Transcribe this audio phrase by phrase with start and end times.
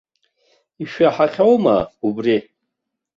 [0.83, 2.35] Ишәаҳахьоума убри?